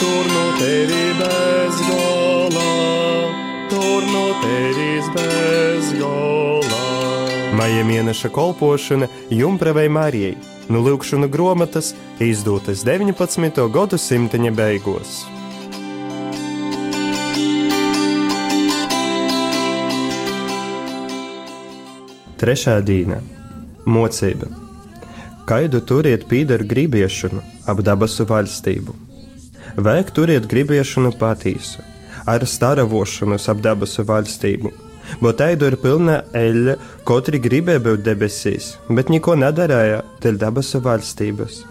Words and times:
tur 0.00 0.24
no 0.34 0.44
tevi 0.58 1.04
bez 1.20 1.80
gola, 1.88 2.68
tur 3.70 4.02
no 4.12 4.26
tevis 4.42 5.08
bez 5.14 5.92
gola. 6.00 6.82
Maija 7.58 7.84
mēneša 7.84 8.28
kolpošana 8.28 9.08
Jumpravai 9.30 9.88
Marijai 9.88 10.36
no 10.68 10.82
Lūkšana 10.84 11.28
grāmatas 11.32 11.94
izdotas 12.20 12.84
19. 12.86 13.64
gadsimta 13.72 14.38
beigās. 14.38 15.24
Trešā 22.38 22.76
dīna- 22.86 23.18
mocība. 23.96 24.46
Kaidu 25.48 25.80
turiet 25.80 26.28
pīderu 26.30 26.68
gribiešanu 26.70 27.42
ap 27.66 27.80
dabasu 27.82 28.26
valstību. 28.28 29.07
Vajag 29.78 30.08
turiet 30.10 30.46
gribiešanu 30.50 31.12
patīsu, 31.20 31.84
ar 32.26 32.42
staravošanos 32.42 33.44
ap 33.52 33.60
dabasu 33.62 34.02
valstību. 34.08 34.72
Bet 35.22 35.38
taidu 35.38 35.68
ir 35.70 35.76
pilna 35.80 36.16
eļļa, 36.36 36.74
kotri 37.08 37.38
gribēja 37.40 37.84
būt 37.84 38.02
debesīs, 38.04 38.72
bet 38.90 39.08
neko 39.14 39.38
nedarīja 39.38 40.02
dēļ 40.24 40.40
dabasu 40.42 40.82
valstības. 40.84 41.62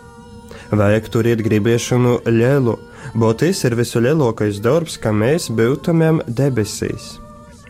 Vajag 0.71 1.11
turiet 1.11 1.43
gribiešanu 1.43 2.15
lielu, 2.31 2.77
bet 3.13 3.43
tas 3.43 3.67
ir 3.67 3.75
visu 3.75 4.01
lielākais 4.01 4.63
darbs, 4.63 4.97
ka 4.97 5.11
mēs 5.11 5.51
būtumiem 5.51 6.23
debesīs. 6.27 7.17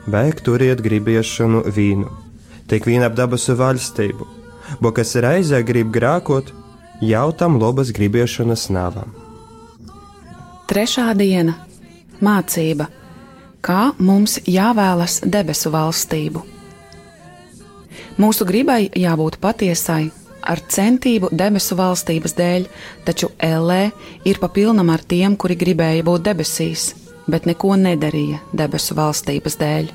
Vajag 0.06 0.46
turiet 0.46 0.86
gribiešanu 0.86 1.66
vīnu 1.68 2.14
tik 2.68 2.86
vien 2.86 3.04
ap 3.08 3.16
dabasu 3.18 3.56
valstību, 3.58 4.28
bo 4.84 4.92
kas 4.94 5.16
reizē 5.24 5.64
grib 5.66 5.94
grākot, 5.96 6.52
jau 7.02 7.30
tam 7.32 7.58
lobas 7.62 7.94
gribiešanas 7.96 8.70
nav. 8.70 9.02
Trešā 10.68 11.14
diena- 11.16 11.54
mācība, 12.28 12.90
kā 13.64 13.94
mums 14.04 14.34
jāvēlas 14.44 15.22
debesu 15.24 15.72
valstību. 15.72 16.42
Mūsu 18.20 18.44
gribai 18.50 18.90
jābūt 18.92 19.38
patiesai, 19.40 20.12
ar 20.44 20.60
centību 20.68 21.30
debesu 21.32 21.78
valstības 21.80 22.36
dēļ, 22.36 22.68
taču 23.06 23.32
Ellē 23.40 23.94
ir 24.26 24.42
papilnam 24.44 24.90
ar 24.90 25.00
tiem, 25.08 25.38
kuri 25.38 25.56
gribēja 25.56 26.04
būt 26.04 26.28
debesīs, 26.28 26.94
bet 27.30 27.46
neko 27.46 27.78
nedarīja 27.80 28.42
debesu 28.52 28.94
valstības 29.00 29.56
dēļ. 29.64 29.90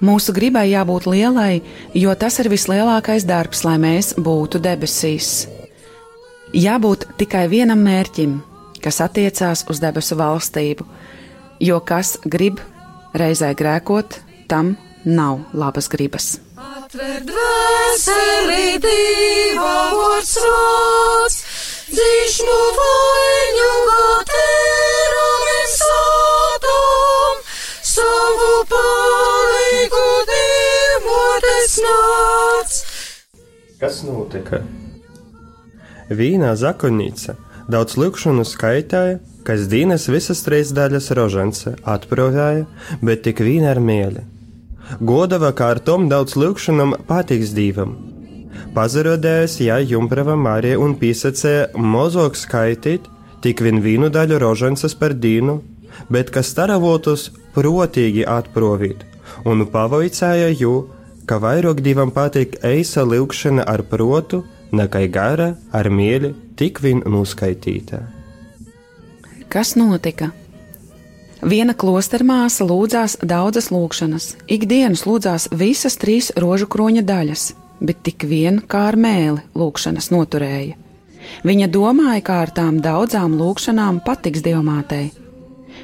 Mūsu 0.00 0.32
gribai 0.32 0.70
jābūt 0.70 1.12
lielai, 1.12 1.62
jo 1.92 2.14
tas 2.14 2.40
ir 2.40 2.48
vislielākais 2.48 3.28
darbs, 3.28 3.64
lai 3.64 3.76
mēs 3.76 4.14
būtu 4.16 4.64
debesīs. 4.64 5.46
Jābūt 6.54 7.10
tikai 7.18 7.48
vienam 7.52 7.84
mērķim, 7.84 8.40
kas 8.86 9.00
attiecās 9.02 9.64
uz 9.72 9.80
debesu 9.82 10.14
valstību, 10.18 10.84
jo 11.58 11.78
kas 11.82 12.14
grib 12.22 12.60
reizē 13.18 13.50
grēkot, 13.58 14.20
tam 14.46 14.76
nav 15.02 15.40
labas 15.58 15.88
gribas. 15.90 16.36
Atver 16.56 17.24
dvēseli 17.26 18.76
diva 18.84 19.72
vārds 19.90 20.34
vārds, 20.44 21.38
dzīšmu 21.90 22.58
vaļņu 22.76 23.72
gatēru 23.88 25.24
mēs 25.48 25.74
sātum, 25.80 27.40
savu 27.90 28.52
palīgu 28.70 30.04
dievotes 30.30 31.74
nāc. 31.88 32.78
Kas 33.82 33.98
notika? 34.06 34.62
Vīnā 36.06 36.52
zakonīca 36.54 37.34
daudz 37.72 37.96
lūkšanu 37.98 38.44
skaitāja, 38.46 39.18
kas 39.46 39.66
dīnes 39.70 40.08
visas 40.10 40.42
trīs 40.46 40.72
daļas 40.74 41.10
rožance 41.18 41.74
atprovēja, 41.86 42.66
bet 43.02 43.24
tik 43.26 43.42
vīna 43.42 43.72
ar 43.74 43.80
mēli. 43.82 44.24
Godava 45.00 45.50
kā 45.56 45.72
ar 45.74 45.80
tom 45.82 46.06
daudz 46.10 46.36
lūkšanam 46.38 46.94
patiks 47.08 47.54
dīvam. 47.56 47.96
Pazarodējis, 48.76 49.58
ja 49.66 49.78
jumprava 49.82 50.36
Marija 50.38 50.78
un 50.80 50.94
pīsacēja 51.00 51.72
mozog 51.74 52.36
skaitīt, 52.38 53.08
tik 53.42 53.62
vien 53.64 53.82
vīnu 53.82 54.10
daļu 54.14 54.38
rožances 54.42 54.94
par 54.98 55.14
dīnu, 55.14 55.58
bet 56.12 56.30
kas 56.34 56.52
staravotus 56.52 57.30
protīgi 57.56 58.26
atprovīt, 58.28 59.02
un 59.48 59.66
pavaicāja 59.72 60.52
jū, 60.54 60.74
ka 61.26 61.40
vairāk 61.42 61.82
divam 61.82 62.12
patīk 62.14 62.60
eisa 62.64 63.02
lūkšana 63.02 63.66
ar 63.66 63.82
protu, 63.90 64.44
nekā 64.76 65.06
gara 65.10 65.54
ar 65.74 65.90
mieli 65.90 66.34
tik 66.56 66.80
vien 66.82 67.02
nuskaitītā. 67.06 68.00
Kas 69.52 69.76
notika? 69.78 70.32
Viena 71.44 71.74
klostera 71.76 72.24
māsa 72.24 72.64
lūdzās 72.66 73.18
daudzas 73.20 73.68
lūgšanas, 73.70 74.30
ikdienas 74.48 75.04
lūdzās 75.06 75.50
visas 75.52 75.98
trīs 76.00 76.32
rožu 76.40 76.66
kroņa 76.72 77.04
daļas, 77.06 77.44
bet 77.80 78.00
tik 78.08 78.24
vien 78.24 78.62
kā 78.64 78.86
ar 78.88 78.96
mēli 78.96 79.44
lūgšanas 79.54 80.10
noturēja. 80.14 80.78
Viņa 81.46 81.68
domāja, 81.70 82.22
kā 82.24 82.40
ar 82.46 82.52
tām 82.56 82.80
daudzām 82.82 83.36
lūgšanām 83.36 84.00
patiks 84.06 84.42
dievmātei. 84.46 85.10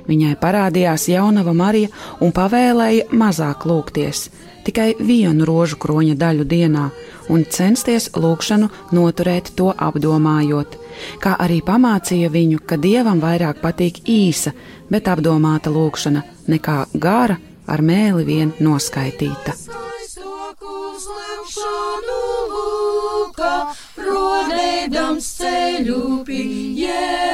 Viņai 0.08 0.36
parādījās 0.40 1.08
jaunava 1.12 1.54
Marija 1.54 1.90
un 2.20 2.32
pavēlēja 2.34 3.10
mazāk 3.14 3.66
lūgties, 3.68 4.28
tikai 4.66 4.92
vienu 4.98 5.46
rožu 5.46 5.78
kroņa 5.82 6.16
daļu 6.18 6.46
dienā 6.48 6.88
un 7.32 7.44
censties 7.48 8.08
lūgšanu 8.16 8.68
noturēt 8.96 9.52
to 9.58 9.70
apdomājot, 9.72 10.76
kā 11.22 11.36
arī 11.44 11.60
pamācīja 11.66 12.30
viņu, 12.32 12.62
ka 12.66 12.78
dievam 12.80 13.22
vairāk 13.22 13.62
patīk 13.62 14.02
īsa, 14.08 14.54
bet 14.90 15.08
apdomāta 15.08 15.72
lūgšana 15.72 16.24
nekā 16.52 16.78
gara 16.94 17.38
ar 17.66 17.82
mēli 17.82 18.26
vien 18.26 18.54
noskaitīta. 18.60 19.56
Rodēdams 24.02 25.28
ceļu 25.38 26.00
pie 26.26 26.42
Jēzus 26.82 27.31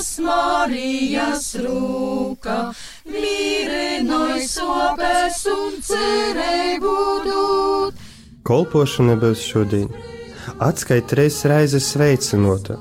jaunovas 0.00 0.18
Marijas 0.18 1.54
rūka, 1.60 2.72
mīrenoj 3.04 4.46
sopes 4.48 5.46
un 5.46 5.76
cerību 5.84 6.94
dūt. 7.26 7.94
Kolpošana 8.44 9.16
būs 9.20 9.44
šodien. 9.44 9.88
Atskait 10.58 11.12
reizes 11.12 11.44
reizes 11.44 11.90
sveicinota, 11.92 12.78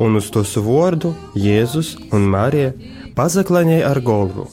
un 0.00 0.16
uz 0.16 0.30
to 0.30 0.44
vārdu 0.44 1.14
Jēzus 1.34 1.96
un 2.12 2.28
Marija 2.28 2.72
pazaklaņēja 3.16 3.88
ar 3.88 4.00
galvu. 4.00 4.48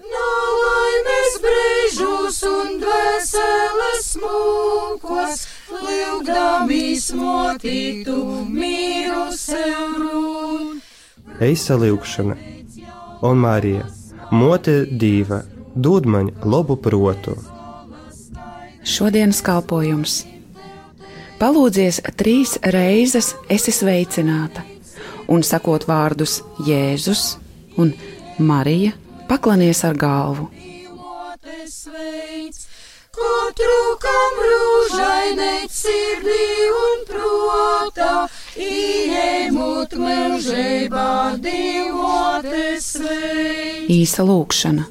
Nalaimes 0.00 1.36
brīžus 1.44 2.42
un 2.48 2.80
dvēseles 2.80 4.16
mūkos, 4.16 4.59
mīru 8.48 9.30
sev 9.36 9.96
rūn. 10.00 10.80
Eisa 11.40 11.76
lūkšana, 11.80 12.36
un 13.26 13.40
Marija, 13.40 13.86
mote 14.30 14.82
dīva, 14.86 15.42
dod 15.74 16.06
man 16.06 16.30
labu 16.44 16.76
protu. 16.76 17.36
Šodienas 18.84 19.42
kalpojums. 19.44 20.24
Palūdzies 21.40 22.02
trīs 22.20 22.58
reizes, 22.74 23.34
esi 23.48 23.72
sveicināta, 23.72 24.64
un 25.28 25.44
sakot 25.46 25.86
vārdus 25.88 26.40
Jēzus 26.66 27.38
un 27.80 27.94
Marija, 28.38 28.92
paklanies 29.28 29.84
ar 29.88 29.96
galvu. 29.96 30.50
sirdī 36.20 36.68
un 36.76 37.04
protā, 37.08 38.28
ieņemot 38.56 39.94
mūžībā 39.96 41.36
divotes 41.40 42.88
vei. 43.00 43.86
Īsa 43.88 44.24
lūkšana. 44.24 44.84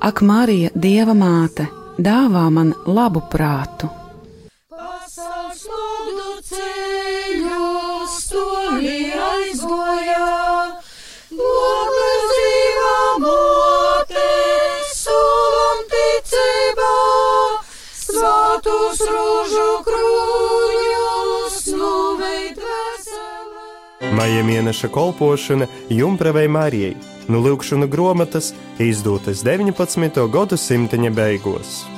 Ak, 0.00 0.22
Marija, 0.22 0.70
Dieva 0.74 1.14
māte, 1.14 1.68
dāvā 1.98 2.48
man 2.50 2.74
labu 2.86 3.22
prātu. 3.30 3.90
Pasaules 4.70 5.64
lūdu 5.66 6.36
ceļu 6.46 8.06
stūri 8.14 9.10
aizgojā, 9.18 10.28
Boga 11.38 12.12
dzīvā 12.30 12.94
māte, 13.24 14.28
sūlam 14.94 15.82
ticībā, 15.92 16.94
svātus 18.06 19.04
rūžu. 19.10 19.67
Maija 24.12 24.40
mēneša 24.44 24.88
kolpošana 24.88 25.66
Jumpravai 25.92 26.46
Marijai 26.48 26.94
no 27.28 27.42
Lūkšanu 27.44 27.90
grāmatas 27.92 28.54
izdotas 28.80 29.44
19. 29.44 30.24
gadsimta 30.32 30.96
beigās. 31.12 31.97